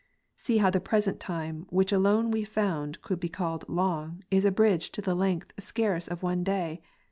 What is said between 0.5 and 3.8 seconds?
how the present time, which alone we found co. M be called